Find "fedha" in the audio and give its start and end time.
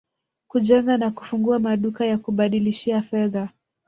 3.01-3.49